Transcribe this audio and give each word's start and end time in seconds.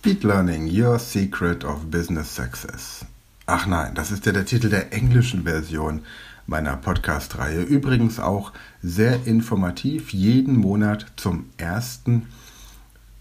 Speed 0.00 0.22
Learning, 0.22 0.68
Your 0.68 0.96
Secret 1.00 1.64
of 1.64 1.90
Business 1.90 2.32
Success. 2.32 3.04
Ach 3.46 3.66
nein, 3.66 3.96
das 3.96 4.12
ist 4.12 4.26
ja 4.26 4.30
der 4.30 4.44
Titel 4.44 4.70
der 4.70 4.92
englischen 4.92 5.42
Version 5.42 6.02
meiner 6.46 6.76
Podcast-Reihe. 6.76 7.62
Übrigens 7.62 8.20
auch 8.20 8.52
sehr 8.80 9.26
informativ. 9.26 10.12
Jeden 10.12 10.56
Monat 10.56 11.06
zum 11.16 11.46
ersten 11.56 12.28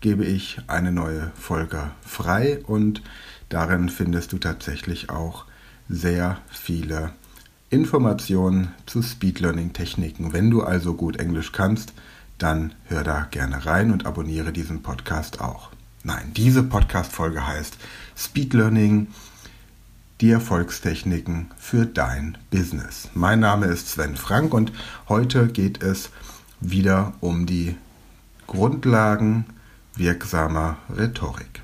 gebe 0.02 0.24
ich 0.24 0.60
eine 0.68 0.92
neue 0.92 1.32
Folge 1.36 1.90
frei 2.06 2.60
und 2.68 3.02
darin 3.50 3.90
findest 3.90 4.32
du 4.34 4.38
tatsächlich 4.38 5.10
auch 5.10 5.46
sehr 5.90 6.38
viele 6.48 7.10
Informationen 7.72 8.72
zu 8.86 9.02
Speed 9.02 9.40
Learning 9.40 9.74
Techniken. 9.74 10.32
Wenn 10.32 10.52
du 10.52 10.62
also 10.62 10.94
gut 10.94 11.18
Englisch 11.18 11.54
kannst, 11.54 11.94
dann 12.38 12.76
hör 12.86 13.04
da 13.04 13.28
gerne 13.32 13.66
rein 13.66 13.92
und 13.92 14.06
abonniere 14.06 14.54
diesen 14.54 14.84
Podcast 14.84 15.42
auch. 15.42 15.72
Nein, 16.04 16.32
diese 16.36 16.64
Podcast-Folge 16.64 17.46
heißt 17.46 17.76
Speed 18.16 18.54
Learning, 18.54 19.08
die 20.22 20.30
Erfolgstechniken 20.30 21.52
für 21.58 21.86
dein 21.86 22.38
Business. 22.52 23.10
Mein 23.14 23.40
Name 23.40 23.66
ist 23.66 23.90
Sven 23.90 24.16
Frank 24.16 24.54
und 24.54 24.72
heute 25.10 25.48
geht 25.48 25.82
es 25.84 26.12
wieder 26.62 27.14
um 27.20 27.46
die 27.46 27.76
Grundlagen 28.46 29.46
wirksamer 29.96 30.78
Rhetorik. 30.96 31.62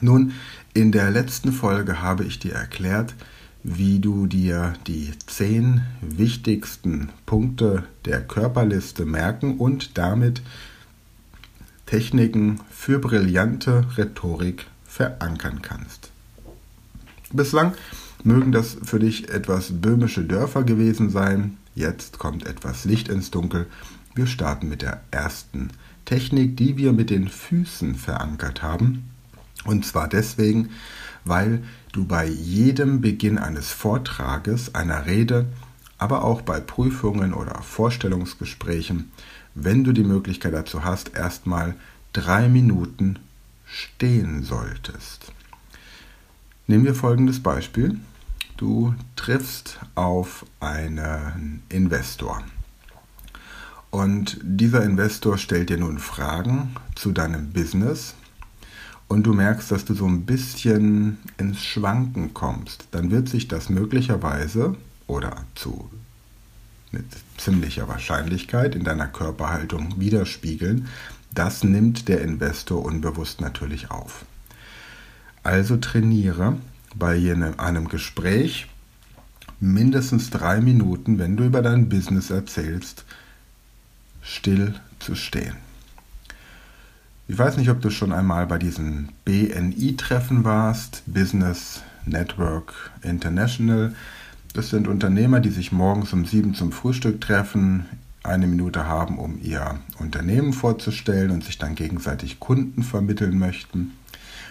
Nun, 0.00 0.32
in 0.74 0.92
der 0.92 1.10
letzten 1.10 1.52
Folge 1.52 2.02
habe 2.02 2.24
ich 2.24 2.38
dir 2.38 2.54
erklärt, 2.54 3.14
wie 3.62 4.00
du 4.00 4.26
dir 4.26 4.74
die 4.86 5.12
zehn 5.26 5.82
wichtigsten 6.00 7.10
Punkte 7.24 7.84
der 8.04 8.20
Körperliste 8.20 9.04
merken 9.04 9.58
und 9.58 9.96
damit 9.96 10.42
Techniken 11.88 12.60
für 12.70 12.98
brillante 12.98 13.82
Rhetorik 13.96 14.66
verankern 14.84 15.62
kannst. 15.62 16.10
Bislang 17.32 17.72
mögen 18.24 18.52
das 18.52 18.76
für 18.84 18.98
dich 18.98 19.30
etwas 19.30 19.80
böhmische 19.80 20.24
Dörfer 20.24 20.64
gewesen 20.64 21.08
sein. 21.08 21.56
Jetzt 21.74 22.18
kommt 22.18 22.44
etwas 22.44 22.84
Licht 22.84 23.08
ins 23.08 23.30
Dunkel. 23.30 23.68
Wir 24.14 24.26
starten 24.26 24.68
mit 24.68 24.82
der 24.82 25.00
ersten 25.10 25.70
Technik, 26.04 26.58
die 26.58 26.76
wir 26.76 26.92
mit 26.92 27.08
den 27.08 27.26
Füßen 27.26 27.94
verankert 27.94 28.62
haben. 28.62 29.08
Und 29.64 29.86
zwar 29.86 30.08
deswegen, 30.08 30.68
weil 31.24 31.62
du 31.92 32.04
bei 32.04 32.26
jedem 32.26 33.00
Beginn 33.00 33.38
eines 33.38 33.70
Vortrages, 33.70 34.74
einer 34.74 35.06
Rede, 35.06 35.46
aber 35.98 36.24
auch 36.24 36.42
bei 36.42 36.60
Prüfungen 36.60 37.34
oder 37.34 37.62
Vorstellungsgesprächen 37.62 39.10
wenn 39.60 39.82
du 39.82 39.92
die 39.92 40.04
Möglichkeit 40.04 40.54
dazu 40.54 40.84
hast, 40.84 41.14
erstmal 41.16 41.74
drei 42.12 42.48
Minuten 42.48 43.18
stehen 43.66 44.44
solltest. 44.44 45.32
Nehmen 46.66 46.84
wir 46.84 46.94
folgendes 46.94 47.42
Beispiel. 47.42 47.98
Du 48.56 48.94
triffst 49.16 49.80
auf 49.94 50.46
einen 50.60 51.62
Investor. 51.68 52.42
Und 53.90 54.38
dieser 54.42 54.84
Investor 54.84 55.38
stellt 55.38 55.70
dir 55.70 55.78
nun 55.78 55.98
Fragen 55.98 56.76
zu 56.94 57.12
deinem 57.12 57.52
Business 57.52 58.14
und 59.08 59.24
du 59.24 59.32
merkst, 59.32 59.72
dass 59.72 59.84
du 59.86 59.94
so 59.94 60.06
ein 60.06 60.26
bisschen 60.26 61.18
ins 61.38 61.62
Schwanken 61.62 62.34
kommst. 62.34 62.86
Dann 62.90 63.10
wird 63.10 63.28
sich 63.28 63.48
das 63.48 63.70
möglicherweise 63.70 64.76
oder 65.08 65.44
zu 65.56 65.90
mit 66.92 67.04
ziemlicher 67.36 67.88
Wahrscheinlichkeit 67.88 68.74
in 68.74 68.84
deiner 68.84 69.08
Körperhaltung 69.08 70.00
widerspiegeln. 70.00 70.88
Das 71.34 71.64
nimmt 71.64 72.08
der 72.08 72.22
Investor 72.22 72.82
unbewusst 72.84 73.40
natürlich 73.40 73.90
auf. 73.90 74.24
Also 75.42 75.76
trainiere 75.76 76.56
bei 76.94 77.14
einem 77.58 77.88
Gespräch 77.88 78.68
mindestens 79.60 80.30
drei 80.30 80.60
Minuten, 80.60 81.18
wenn 81.18 81.36
du 81.36 81.44
über 81.44 81.62
dein 81.62 81.88
Business 81.88 82.30
erzählst, 82.30 83.04
still 84.22 84.74
zu 84.98 85.14
stehen. 85.14 85.56
Ich 87.28 87.36
weiß 87.36 87.58
nicht, 87.58 87.68
ob 87.68 87.82
du 87.82 87.90
schon 87.90 88.12
einmal 88.12 88.46
bei 88.46 88.56
diesen 88.56 89.10
BNI-Treffen 89.26 90.44
warst, 90.44 91.02
Business 91.06 91.82
Network 92.06 92.90
International. 93.02 93.94
Das 94.58 94.70
sind 94.70 94.88
Unternehmer, 94.88 95.38
die 95.38 95.50
sich 95.50 95.70
morgens 95.70 96.12
um 96.12 96.24
sieben 96.26 96.52
zum 96.52 96.72
Frühstück 96.72 97.20
treffen, 97.20 97.86
eine 98.24 98.48
Minute 98.48 98.86
haben, 98.88 99.20
um 99.20 99.40
ihr 99.40 99.78
Unternehmen 100.00 100.52
vorzustellen 100.52 101.30
und 101.30 101.44
sich 101.44 101.58
dann 101.58 101.76
gegenseitig 101.76 102.40
Kunden 102.40 102.82
vermitteln 102.82 103.38
möchten. 103.38 103.92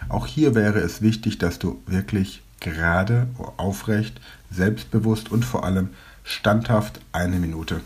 Auch 0.08 0.26
hier 0.26 0.56
wäre 0.56 0.80
es 0.80 1.02
wichtig, 1.02 1.40
dass 1.40 1.60
du 1.60 1.82
wirklich 1.88 2.42
gerade, 2.62 3.28
aufrecht, 3.58 4.22
selbstbewusst 4.50 5.30
und 5.30 5.44
vor 5.44 5.66
allem 5.66 5.90
standhaft 6.24 7.02
eine 7.12 7.36
Minute 7.36 7.82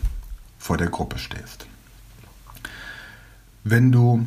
vor 0.60 0.76
der 0.76 0.90
Gruppe 0.90 1.18
stehst. 1.18 1.66
Wenn 3.64 3.90
du 3.90 4.24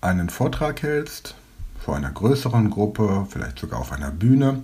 einen 0.00 0.30
Vortrag 0.30 0.80
hältst, 0.80 1.34
vor 1.78 1.94
einer 1.94 2.10
größeren 2.10 2.70
Gruppe, 2.70 3.26
vielleicht 3.28 3.58
sogar 3.58 3.80
auf 3.80 3.92
einer 3.92 4.12
Bühne, 4.12 4.62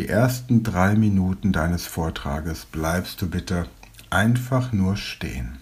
die 0.00 0.08
ersten 0.08 0.62
drei 0.62 0.94
Minuten 0.94 1.52
deines 1.52 1.84
Vortrages 1.84 2.64
bleibst 2.64 3.20
du 3.20 3.28
bitte 3.28 3.66
einfach 4.08 4.72
nur 4.72 4.96
stehen. 4.96 5.58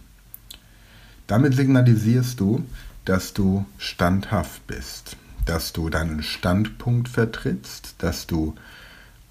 Damit 1.26 1.56
signalisierst 1.56 2.38
du, 2.38 2.64
dass 3.04 3.34
du 3.34 3.66
standhaft 3.78 4.64
bist, 4.68 5.16
dass 5.44 5.72
du 5.72 5.90
deinen 5.90 6.22
Standpunkt 6.22 7.08
vertrittst, 7.08 7.96
dass 7.98 8.28
du 8.28 8.54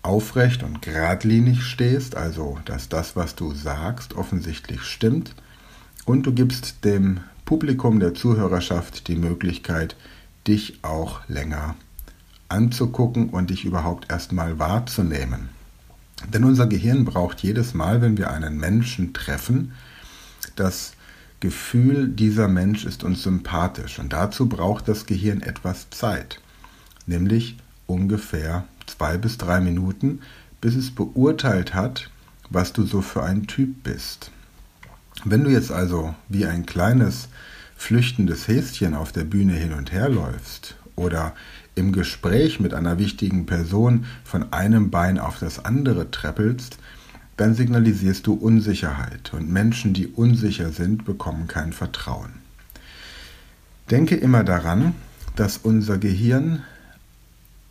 aufrecht 0.01 0.61
und 0.61 0.81
geradlinig 0.81 1.63
stehst, 1.63 2.17
also 2.17 2.59
dass 2.65 2.89
das, 2.89 3.15
was 3.15 3.33
du 3.35 3.53
sagst, 3.53 4.13
offensichtlich 4.13 4.81
stimmt, 4.81 5.35
und 6.03 6.23
du 6.23 6.33
gibst 6.33 6.83
dem 6.83 7.21
Publikum 7.45 8.01
der 8.01 8.13
Zuhörerschaft 8.13 9.07
die 9.07 9.15
Möglichkeit, 9.15 9.95
dich 10.47 10.83
auch 10.83 11.21
länger 11.29 11.75
anzugucken 12.49 13.29
und 13.29 13.49
dich 13.49 13.65
überhaupt 13.65 14.11
erstmal 14.11 14.59
wahrzunehmen. 14.59 15.49
Denn 16.33 16.43
unser 16.43 16.67
Gehirn 16.67 17.05
braucht 17.05 17.41
jedes 17.41 17.73
Mal, 17.73 18.01
wenn 18.01 18.17
wir 18.17 18.31
einen 18.31 18.57
Menschen 18.57 19.13
treffen, 19.13 19.73
das 20.55 20.93
Gefühl, 21.39 22.09
dieser 22.09 22.47
Mensch 22.47 22.85
ist 22.85 23.03
uns 23.03 23.21
sympathisch. 23.21 23.99
Und 23.99 24.13
dazu 24.13 24.49
braucht 24.49 24.87
das 24.87 25.05
Gehirn 25.05 25.41
etwas 25.41 25.89
Zeit, 25.91 26.41
nämlich 27.05 27.57
ungefähr 27.85 28.65
zwei 28.87 29.17
bis 29.17 29.37
drei 29.37 29.59
Minuten, 29.59 30.21
bis 30.61 30.75
es 30.75 30.91
beurteilt 30.91 31.75
hat, 31.75 32.09
was 32.49 32.73
du 32.73 32.83
so 32.83 33.01
für 33.01 33.23
ein 33.23 33.45
Typ 33.45 33.83
bist. 33.83 34.31
Wenn 35.25 35.43
du 35.43 35.51
jetzt 35.51 35.71
also 35.71 36.15
wie 36.29 36.45
ein 36.45 36.65
kleines 36.65 37.29
flüchtendes 37.75 38.47
Häschen 38.47 38.95
auf 38.95 39.11
der 39.11 39.23
Bühne 39.23 39.53
hin 39.53 39.73
und 39.73 39.91
her 39.91 40.09
läufst 40.09 40.75
oder 40.95 41.35
im 41.77 41.91
Gespräch 41.91 42.59
mit 42.59 42.73
einer 42.73 42.97
wichtigen 42.97 43.45
Person 43.45 44.05
von 44.23 44.51
einem 44.51 44.89
Bein 44.89 45.19
auf 45.19 45.39
das 45.39 45.63
andere 45.63 46.11
treppelst, 46.11 46.77
dann 47.37 47.53
signalisierst 47.53 48.25
du 48.25 48.33
Unsicherheit 48.33 49.33
und 49.33 49.51
Menschen, 49.51 49.93
die 49.93 50.07
unsicher 50.07 50.71
sind, 50.71 51.05
bekommen 51.05 51.47
kein 51.47 51.71
Vertrauen. 51.71 52.31
Denke 53.91 54.15
immer 54.15 54.43
daran, 54.43 54.95
dass 55.35 55.57
unser 55.57 55.97
Gehirn 55.99 56.63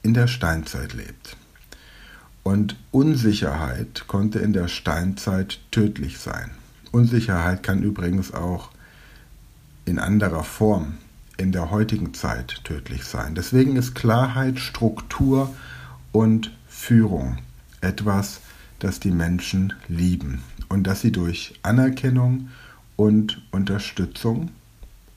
in 0.02 0.14
der 0.14 0.28
Steinzeit 0.28 0.94
lebt. 0.94 1.36
Und 2.44 2.76
Unsicherheit 2.92 4.04
konnte 4.06 4.38
in 4.38 4.52
der 4.52 4.68
Steinzeit 4.68 5.58
tödlich 5.72 6.18
sein. 6.18 6.52
Unsicherheit 6.92 7.64
kann 7.64 7.82
übrigens 7.82 8.32
auch 8.32 8.70
in 9.84 9.98
anderer 9.98 10.44
Form 10.44 10.94
in 11.36 11.52
der 11.52 11.70
heutigen 11.70 12.14
Zeit 12.14 12.60
tödlich 12.64 13.04
sein. 13.04 13.34
Deswegen 13.34 13.76
ist 13.76 13.94
Klarheit, 13.94 14.58
Struktur 14.58 15.54
und 16.12 16.52
Führung 16.66 17.38
etwas, 17.80 18.40
das 18.78 19.00
die 19.00 19.10
Menschen 19.10 19.72
lieben 19.88 20.42
und 20.68 20.86
das 20.86 21.00
sie 21.00 21.12
durch 21.12 21.58
Anerkennung 21.62 22.48
und 22.96 23.42
Unterstützung 23.50 24.50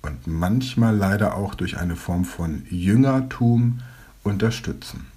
und 0.01 0.27
manchmal 0.27 0.95
leider 0.95 1.35
auch 1.35 1.55
durch 1.55 1.77
eine 1.77 1.95
Form 1.95 2.25
von 2.25 2.63
Jüngertum 2.69 3.79
unterstützen. 4.23 5.07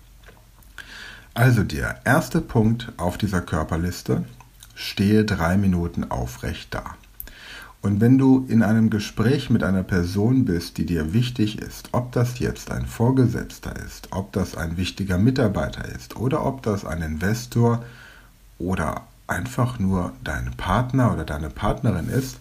Also 1.34 1.62
der 1.62 2.00
erste 2.04 2.40
Punkt 2.40 2.92
auf 2.96 3.16
dieser 3.16 3.40
Körperliste, 3.40 4.24
stehe 4.74 5.24
drei 5.24 5.56
Minuten 5.56 6.10
aufrecht 6.10 6.74
da. 6.74 6.96
Und 7.82 8.00
wenn 8.00 8.16
du 8.16 8.46
in 8.48 8.62
einem 8.62 8.90
Gespräch 8.90 9.50
mit 9.50 9.64
einer 9.64 9.82
Person 9.82 10.44
bist, 10.44 10.78
die 10.78 10.86
dir 10.86 11.12
wichtig 11.12 11.58
ist, 11.58 11.88
ob 11.90 12.12
das 12.12 12.38
jetzt 12.38 12.70
ein 12.70 12.86
Vorgesetzter 12.86 13.74
ist, 13.74 14.08
ob 14.12 14.32
das 14.32 14.56
ein 14.56 14.76
wichtiger 14.76 15.18
Mitarbeiter 15.18 15.84
ist 15.84 16.14
oder 16.14 16.46
ob 16.46 16.62
das 16.62 16.84
ein 16.84 17.02
Investor 17.02 17.84
oder, 18.58 19.02
einfach 19.26 19.80
nur 19.80 20.12
dein 20.22 20.52
Partner 20.56 21.12
oder 21.12 21.24
deine 21.24 21.50
Partnerin 21.50 22.08
ist, 22.08 22.38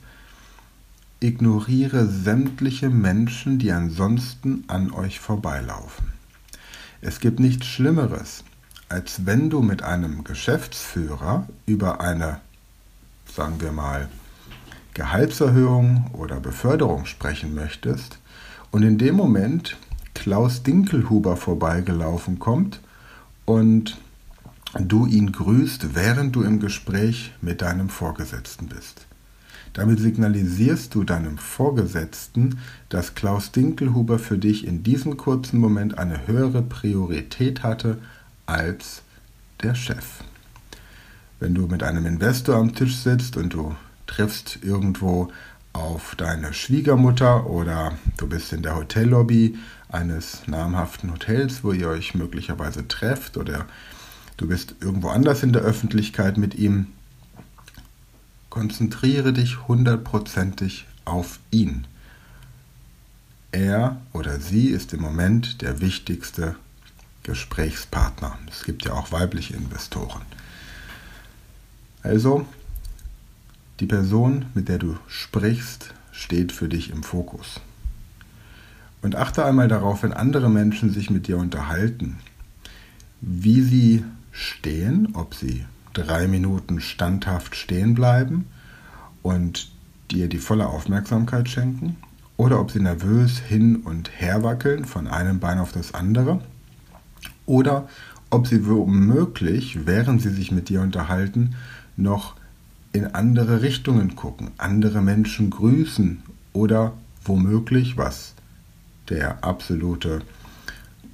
ignoriere 1.22 2.06
sämtliche 2.08 2.90
Menschen, 2.90 3.58
die 3.58 3.72
ansonsten 3.72 4.64
an 4.68 4.92
euch 4.92 5.20
vorbeilaufen. 5.20 6.14
Es 7.02 7.20
gibt 7.20 7.40
nichts 7.40 7.66
Schlimmeres, 7.66 8.44
als 8.90 9.26
wenn 9.26 9.50
du 9.50 9.62
mit 9.62 9.82
einem 9.82 10.24
Geschäftsführer 10.24 11.48
über 11.66 12.02
eine, 12.02 12.42
sagen 13.26 13.60
wir 13.60 13.72
mal, 13.72 14.08
Gehaltserhöhung 14.94 16.12
oder 16.14 16.40
Beförderung 16.40 17.06
sprechen 17.06 17.56
möchtest 17.56 18.20
und 18.72 18.84
in 18.84 18.98
dem 18.98 19.16
Moment 19.16 19.78
Klaus 20.14 20.64
Dinkelhuber 20.64 21.38
vorbeigelaufen 21.38 22.40
kommt 22.40 22.82
und 23.46 23.98
du 24.80 25.06
ihn 25.06 25.32
grüßt, 25.32 25.96
während 25.96 26.36
du 26.36 26.44
im 26.44 26.60
Gespräch 26.60 27.34
mit 27.42 27.62
deinem 27.62 27.90
Vorgesetzten 27.90 28.68
bist. 28.68 29.08
Damit 29.74 30.00
signalisierst 30.00 30.94
du 30.94 31.04
deinem 31.04 31.38
Vorgesetzten, 31.38 32.60
dass 32.90 33.16
Klaus 33.16 33.52
Dinkelhuber 33.52 34.20
für 34.20 34.38
dich 34.38 34.68
in 34.68 34.84
diesem 34.84 35.16
kurzen 35.16 35.60
Moment 35.60 35.98
eine 35.98 36.28
höhere 36.28 36.62
Priorität 36.62 37.64
hatte 37.64 37.98
als 38.46 39.02
der 39.64 39.76
Chef. 39.76 40.24
Wenn 41.40 41.56
du 41.56 41.68
mit 41.68 41.84
einem 41.84 42.06
Investor 42.06 42.56
am 42.58 42.76
Tisch 42.76 42.98
sitzt 42.98 43.38
und 43.38 43.54
du 43.54 43.76
triffst 44.12 44.60
irgendwo 44.62 45.32
auf 45.74 46.16
deine 46.16 46.54
Schwiegermutter 46.54 47.48
oder 47.50 47.98
du 48.18 48.28
bist 48.28 48.52
in 48.52 48.62
der 48.62 48.76
Hotellobby 48.76 49.58
eines 49.90 50.48
namhaften 50.48 51.12
Hotels, 51.12 51.64
wo 51.64 51.72
ihr 51.72 51.88
euch 51.88 52.14
möglicherweise 52.14 52.88
trefft 52.88 53.38
oder 53.38 53.66
du 54.36 54.48
bist 54.48 54.76
irgendwo 54.82 55.10
anders 55.10 55.44
in 55.44 55.54
der 55.54 55.62
Öffentlichkeit 55.62 56.38
mit 56.38 56.56
ihm, 56.56 56.88
konzentriere 58.50 59.32
dich 59.32 59.68
hundertprozentig 59.68 60.88
auf 61.06 61.40
ihn. 61.52 61.88
Er 63.54 64.02
oder 64.12 64.40
sie 64.40 64.68
ist 64.68 64.94
im 64.94 65.02
Moment 65.02 65.62
der 65.62 65.80
wichtigste 65.80 66.56
Gesprächspartner. 67.24 68.38
Es 68.50 68.64
gibt 68.64 68.84
ja 68.84 68.94
auch 68.94 69.12
weibliche 69.12 69.56
Investoren. 69.56 70.24
Also, 72.04 72.46
die 73.82 73.88
Person, 73.88 74.46
mit 74.54 74.70
der 74.70 74.78
du 74.78 74.96
sprichst, 75.08 75.96
steht 76.12 76.52
für 76.52 76.70
dich 76.70 76.92
im 76.92 77.02
Fokus. 77.02 77.60
Und 79.02 79.16
achte 79.16 79.44
einmal 79.44 79.68
darauf, 79.68 80.04
wenn 80.04 80.14
andere 80.14 80.52
Menschen 80.52 80.92
sich 80.92 81.10
mit 81.10 81.28
dir 81.28 81.38
unterhalten, 81.38 82.18
wie 83.22 83.62
sie 83.62 84.06
stehen, 84.32 85.10
ob 85.14 85.34
sie 85.34 85.66
drei 85.94 86.28
Minuten 86.28 86.80
standhaft 86.80 87.56
stehen 87.56 87.96
bleiben 87.96 88.46
und 89.24 89.72
dir 90.12 90.30
die 90.30 90.38
volle 90.38 90.68
Aufmerksamkeit 90.68 91.50
schenken, 91.50 91.98
oder 92.38 92.60
ob 92.60 92.70
sie 92.70 92.80
nervös 92.80 93.40
hin 93.40 93.78
und 93.78 94.12
her 94.20 94.44
wackeln 94.44 94.86
von 94.86 95.08
einem 95.08 95.40
Bein 95.40 95.58
auf 95.58 95.72
das 95.72 95.96
andere, 95.96 96.40
oder 97.48 97.90
ob 98.30 98.46
sie 98.46 98.68
womöglich, 98.68 99.88
während 99.88 100.22
sie 100.22 100.30
sich 100.30 100.52
mit 100.52 100.70
dir 100.70 100.82
unterhalten, 100.82 101.56
noch 101.98 102.36
in 102.94 103.08
andere 103.08 103.62
Richtungen 103.62 104.16
gucken, 104.16 104.52
andere 104.58 105.02
Menschen 105.02 105.50
grüßen 105.50 106.24
oder 106.54 106.94
womöglich, 107.24 107.98
was 107.98 108.34
der 109.10 109.44
absolute, 109.44 110.22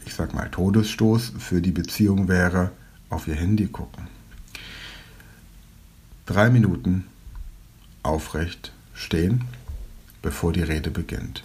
ich 0.06 0.14
sag 0.14 0.34
mal, 0.34 0.50
Todesstoß 0.50 1.34
für 1.38 1.62
die 1.62 1.72
Beziehung 1.72 2.28
wäre, 2.28 2.72
auf 3.10 3.28
ihr 3.28 3.36
Handy 3.36 3.68
gucken. 3.68 4.08
Drei 6.26 6.50
Minuten 6.50 7.06
aufrecht 8.04 8.72
stehen, 8.94 9.46
bevor 10.22 10.54
die 10.54 10.64
Rede 10.64 10.92
beginnt. 10.92 11.44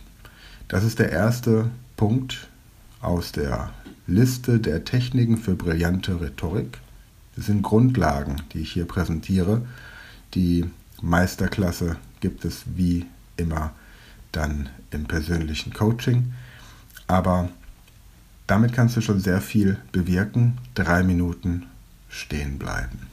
Das 0.68 0.84
ist 0.84 0.98
der 0.98 1.10
erste 1.10 1.70
Punkt 1.96 2.48
aus 3.00 3.32
der 3.32 3.72
Liste 4.06 4.58
der 4.58 4.84
Techniken 4.84 5.36
für 5.36 5.54
brillante 5.54 6.20
Rhetorik. 6.20 6.78
Das 7.36 7.46
sind 7.46 7.62
Grundlagen, 7.62 8.36
die 8.52 8.60
ich 8.60 8.72
hier 8.72 8.86
präsentiere. 8.86 9.62
Die 10.34 10.70
Meisterklasse 11.00 11.96
gibt 12.20 12.44
es 12.44 12.62
wie 12.74 13.06
immer 13.36 13.72
dann 14.30 14.68
im 14.90 15.04
persönlichen 15.04 15.72
Coaching. 15.72 16.32
Aber 17.06 17.50
damit 18.46 18.72
kannst 18.72 18.96
du 18.96 19.00
schon 19.00 19.20
sehr 19.20 19.40
viel 19.40 19.78
bewirken. 19.92 20.58
Drei 20.74 21.02
Minuten 21.02 21.66
stehen 22.08 22.58
bleiben. 22.58 23.06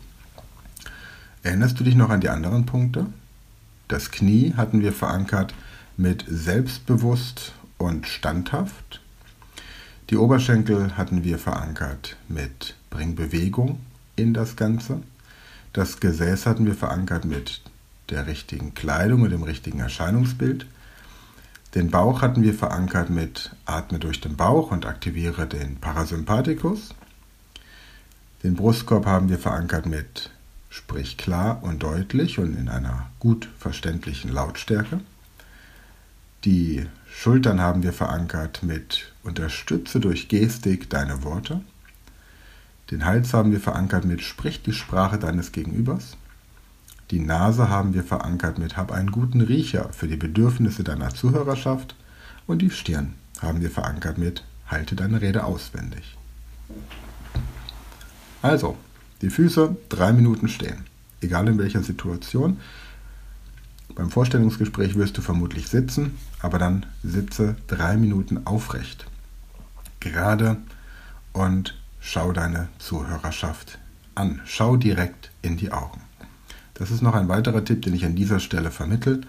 Erinnerst 1.43 1.79
du 1.79 1.83
dich 1.83 1.95
noch 1.95 2.09
an 2.09 2.21
die 2.21 2.29
anderen 2.29 2.65
Punkte? 2.65 3.07
Das 3.87 4.11
Knie 4.11 4.53
hatten 4.55 4.81
wir 4.81 4.93
verankert 4.93 5.53
mit 5.97 6.25
selbstbewusst 6.27 7.53
und 7.77 8.07
standhaft. 8.07 9.01
Die 10.09 10.17
Oberschenkel 10.17 10.97
hatten 10.97 11.23
wir 11.23 11.39
verankert 11.39 12.17
mit 12.27 12.75
Bring 12.89 13.15
Bewegung 13.15 13.79
in 14.15 14.33
das 14.33 14.55
Ganze. 14.55 15.01
Das 15.73 15.99
Gesäß 15.99 16.45
hatten 16.45 16.65
wir 16.65 16.75
verankert 16.75 17.25
mit 17.25 17.61
der 18.09 18.25
richtigen 18.27 18.73
Kleidung 18.73 19.21
und 19.21 19.29
dem 19.29 19.43
richtigen 19.43 19.79
Erscheinungsbild. 19.79 20.65
Den 21.75 21.91
Bauch 21.91 22.23
hatten 22.23 22.41
wir 22.41 22.55
verankert 22.55 23.11
mit 23.11 23.55
Atme 23.65 23.99
durch 23.99 24.19
den 24.21 24.35
Bauch 24.35 24.71
und 24.71 24.87
aktiviere 24.87 25.45
den 25.45 25.77
Parasympathikus. 25.77 26.95
Den 28.43 28.55
Brustkorb 28.55 29.05
haben 29.05 29.29
wir 29.29 29.37
verankert 29.37 29.85
mit 29.85 30.31
Sprich 30.71 31.17
klar 31.17 31.63
und 31.63 31.81
deutlich 31.81 32.37
und 32.37 32.55
in 32.55 32.69
einer 32.69 33.09
gut 33.19 33.49
verständlichen 33.57 34.31
Lautstärke. 34.31 35.01
Die 36.45 36.85
Schultern 37.11 37.59
haben 37.59 37.83
wir 37.83 37.91
verankert 37.91 38.61
mit 38.63 39.11
Unterstütze 39.23 39.99
durch 39.99 40.27
Gestik 40.29 40.89
deine 40.89 41.23
Worte. 41.23 41.61
Den 42.91 43.05
Hals 43.05 43.33
haben 43.33 43.51
wir 43.51 43.59
verankert 43.59 44.05
mit 44.05 44.21
Sprich 44.23 44.63
die 44.63 44.73
Sprache 44.73 45.19
deines 45.19 45.51
Gegenübers. 45.51 46.17
Die 47.11 47.19
Nase 47.19 47.69
haben 47.69 47.93
wir 47.93 48.03
verankert 48.03 48.57
mit 48.57 48.77
Hab 48.77 48.91
einen 48.91 49.11
guten 49.11 49.41
Riecher 49.41 49.89
für 49.93 50.07
die 50.07 50.15
Bedürfnisse 50.15 50.83
deiner 50.83 51.09
Zuhörerschaft 51.09 51.95
und 52.47 52.61
die 52.61 52.71
Stirn 52.71 53.13
haben 53.41 53.61
wir 53.61 53.69
verankert 53.69 54.17
mit 54.17 54.43
Halte 54.67 54.95
deine 54.95 55.21
Rede 55.21 55.43
auswendig. 55.43 56.17
Also, 58.41 58.77
die 59.21 59.29
Füße 59.29 59.75
drei 59.89 60.13
Minuten 60.13 60.47
stehen, 60.47 60.85
egal 61.21 61.47
in 61.47 61.57
welcher 61.57 61.83
Situation. 61.83 62.59
Beim 63.95 64.09
Vorstellungsgespräch 64.09 64.95
wirst 64.95 65.17
du 65.17 65.21
vermutlich 65.21 65.67
sitzen, 65.67 66.17
aber 66.41 66.57
dann 66.57 66.85
sitze 67.03 67.55
drei 67.67 67.97
Minuten 67.97 68.45
aufrecht, 68.45 69.07
gerade 69.99 70.57
und 71.33 71.78
schau 71.99 72.31
deine 72.31 72.69
Zuhörerschaft 72.79 73.79
an. 74.15 74.41
Schau 74.45 74.77
direkt 74.77 75.31
in 75.41 75.57
die 75.57 75.71
Augen. 75.71 76.01
Das 76.73 76.91
ist 76.91 77.01
noch 77.01 77.13
ein 77.13 77.27
weiterer 77.27 77.63
Tipp, 77.63 77.81
den 77.81 77.93
ich 77.93 78.05
an 78.05 78.15
dieser 78.15 78.39
Stelle 78.39 78.71
vermittle. 78.71 79.21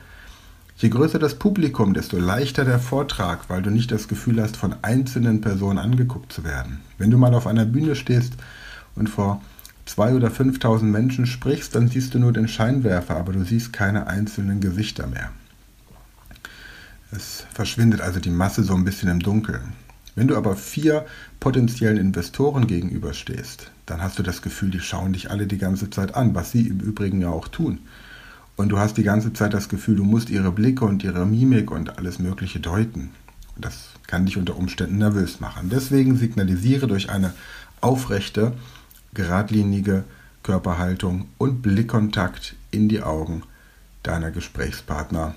Je 0.76 0.88
größer 0.88 1.18
das 1.18 1.34
Publikum, 1.34 1.92
desto 1.92 2.16
leichter 2.18 2.64
der 2.64 2.78
Vortrag, 2.78 3.50
weil 3.50 3.60
du 3.60 3.70
nicht 3.70 3.92
das 3.92 4.08
Gefühl 4.08 4.40
hast, 4.40 4.56
von 4.56 4.76
einzelnen 4.82 5.40
Personen 5.40 5.78
angeguckt 5.78 6.32
zu 6.32 6.44
werden. 6.44 6.80
Wenn 6.96 7.10
du 7.10 7.18
mal 7.18 7.34
auf 7.34 7.46
einer 7.46 7.66
Bühne 7.66 7.96
stehst 7.96 8.34
und 8.94 9.08
vor 9.08 9.42
zwei 9.84 10.14
oder 10.14 10.28
5.000 10.28 10.84
Menschen 10.84 11.26
sprichst, 11.26 11.74
dann 11.74 11.88
siehst 11.88 12.14
du 12.14 12.18
nur 12.18 12.32
den 12.32 12.48
Scheinwerfer, 12.48 13.16
aber 13.16 13.32
du 13.32 13.44
siehst 13.44 13.72
keine 13.72 14.06
einzelnen 14.06 14.60
Gesichter 14.60 15.06
mehr. 15.06 15.30
Es 17.10 17.44
verschwindet 17.52 18.00
also 18.00 18.20
die 18.20 18.30
Masse 18.30 18.62
so 18.62 18.74
ein 18.74 18.84
bisschen 18.84 19.08
im 19.08 19.18
Dunkeln. 19.18 19.72
Wenn 20.20 20.28
du 20.28 20.36
aber 20.36 20.54
vier 20.54 21.06
potenziellen 21.40 21.96
Investoren 21.96 22.66
gegenüberstehst, 22.66 23.70
dann 23.86 24.02
hast 24.02 24.18
du 24.18 24.22
das 24.22 24.42
Gefühl, 24.42 24.68
die 24.68 24.80
schauen 24.80 25.14
dich 25.14 25.30
alle 25.30 25.46
die 25.46 25.56
ganze 25.56 25.88
Zeit 25.88 26.14
an, 26.14 26.34
was 26.34 26.52
sie 26.52 26.68
im 26.68 26.78
Übrigen 26.78 27.22
ja 27.22 27.30
auch 27.30 27.48
tun. 27.48 27.78
Und 28.54 28.68
du 28.68 28.78
hast 28.78 28.98
die 28.98 29.02
ganze 29.02 29.32
Zeit 29.32 29.54
das 29.54 29.70
Gefühl, 29.70 29.96
du 29.96 30.04
musst 30.04 30.28
ihre 30.28 30.52
Blicke 30.52 30.84
und 30.84 31.02
ihre 31.02 31.24
Mimik 31.24 31.70
und 31.70 31.96
alles 31.96 32.18
Mögliche 32.18 32.60
deuten. 32.60 33.12
Und 33.56 33.64
das 33.64 33.92
kann 34.08 34.26
dich 34.26 34.36
unter 34.36 34.58
Umständen 34.58 34.98
nervös 34.98 35.40
machen. 35.40 35.70
Deswegen 35.70 36.18
signalisiere 36.18 36.86
durch 36.86 37.08
eine 37.08 37.32
aufrechte, 37.80 38.52
geradlinige 39.14 40.04
Körperhaltung 40.42 41.28
und 41.38 41.62
Blickkontakt 41.62 42.56
in 42.70 42.90
die 42.90 43.02
Augen 43.02 43.42
deiner 44.02 44.30
Gesprächspartner 44.30 45.34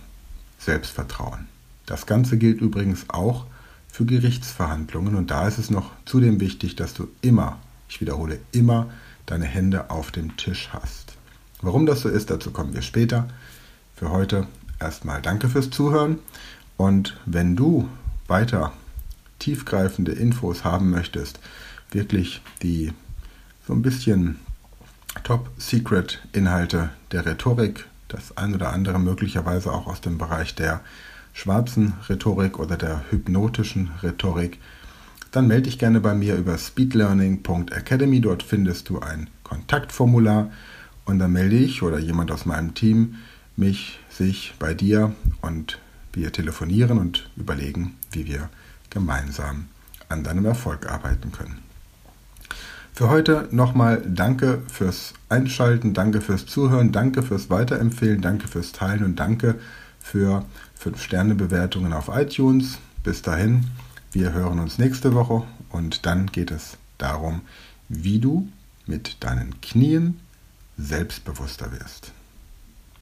Selbstvertrauen. 0.59 1.47
Das 1.85 2.05
Ganze 2.05 2.37
gilt 2.37 2.59
übrigens 2.59 3.05
auch 3.07 3.45
für 3.93 4.05
Gerichtsverhandlungen 4.05 5.13
und 5.13 5.29
da 5.29 5.47
ist 5.47 5.59
es 5.59 5.69
noch 5.69 5.91
zudem 6.05 6.39
wichtig, 6.39 6.75
dass 6.75 6.95
du 6.95 7.09
immer, 7.21 7.59
ich 7.87 8.01
wiederhole, 8.01 8.39
immer 8.51 8.89
deine 9.27 9.45
Hände 9.45 9.91
auf 9.91 10.09
dem 10.09 10.35
Tisch 10.35 10.69
hast. 10.73 11.13
Warum 11.61 11.85
das 11.85 12.01
so 12.01 12.09
ist, 12.09 12.31
dazu 12.31 12.49
kommen 12.49 12.73
wir 12.73 12.81
später. 12.81 13.27
Für 13.95 14.09
heute 14.09 14.47
erstmal 14.79 15.21
danke 15.21 15.47
fürs 15.47 15.69
Zuhören 15.69 16.17
und 16.75 17.19
wenn 17.27 17.55
du 17.55 17.87
weiter 18.27 18.73
tiefgreifende 19.37 20.13
Infos 20.13 20.63
haben 20.63 20.89
möchtest, 20.89 21.39
wirklich 21.91 22.41
die 22.63 22.93
so 23.67 23.73
ein 23.73 23.83
bisschen 23.83 24.39
Top-Secret-Inhalte 25.23 26.89
der 27.11 27.27
Rhetorik, 27.27 27.85
das 28.07 28.37
ein 28.37 28.55
oder 28.55 28.73
andere 28.73 28.99
möglicherweise 28.99 29.71
auch 29.71 29.85
aus 29.85 30.01
dem 30.01 30.17
Bereich 30.17 30.55
der 30.55 30.81
schwarzen 31.33 31.93
Rhetorik 32.07 32.59
oder 32.59 32.77
der 32.77 33.03
hypnotischen 33.09 33.91
Rhetorik, 34.01 34.59
dann 35.31 35.47
melde 35.47 35.63
dich 35.63 35.79
gerne 35.79 35.99
bei 35.99 36.13
mir 36.13 36.35
über 36.35 36.57
speedlearning.academy. 36.57 38.21
Dort 38.21 38.43
findest 38.43 38.89
du 38.89 38.99
ein 38.99 39.29
Kontaktformular 39.43 40.51
und 41.05 41.19
dann 41.19 41.31
melde 41.33 41.57
ich 41.57 41.81
oder 41.81 41.99
jemand 41.99 42.31
aus 42.31 42.45
meinem 42.45 42.75
Team 42.75 43.15
mich, 43.55 43.99
sich 44.09 44.53
bei 44.59 44.73
dir 44.73 45.13
und 45.41 45.79
wir 46.13 46.31
telefonieren 46.31 46.99
und 46.99 47.29
überlegen, 47.35 47.95
wie 48.11 48.27
wir 48.27 48.49
gemeinsam 48.91 49.65
an 50.09 50.23
deinem 50.23 50.45
Erfolg 50.45 50.89
arbeiten 50.89 51.31
können. 51.31 51.59
Für 52.93 53.09
heute 53.09 53.47
nochmal 53.49 54.03
danke 54.07 54.61
fürs 54.71 55.13
Einschalten, 55.27 55.95
danke 55.95 56.21
fürs 56.21 56.45
Zuhören, 56.45 56.91
danke 56.91 57.23
fürs 57.23 57.49
Weiterempfehlen, 57.49 58.21
danke 58.21 58.47
fürs 58.47 58.71
Teilen 58.71 59.03
und 59.03 59.15
danke 59.15 59.55
für 59.99 60.45
5-Sterne-Bewertungen 60.83 61.93
auf 61.93 62.09
iTunes. 62.09 62.77
Bis 63.03 63.21
dahin, 63.21 63.65
wir 64.11 64.33
hören 64.33 64.59
uns 64.59 64.77
nächste 64.77 65.13
Woche 65.13 65.43
und 65.69 66.05
dann 66.05 66.27
geht 66.27 66.51
es 66.51 66.77
darum, 66.97 67.41
wie 67.89 68.19
du 68.19 68.49
mit 68.85 69.23
deinen 69.23 69.61
Knien 69.61 70.19
selbstbewusster 70.77 71.71
wirst. 71.71 72.11